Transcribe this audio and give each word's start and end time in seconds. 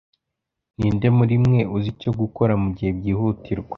Ninde 0.77 1.07
muri 1.17 1.35
mwe 1.43 1.59
uzi 1.75 1.87
icyo 1.93 2.11
gukora 2.19 2.53
mugihe 2.63 2.89
byihutirwa? 2.97 3.69